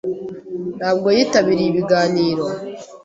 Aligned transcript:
Ntabwo 0.77 1.07
yitabiriye 1.15 1.69
ibiganiro. 1.71 2.45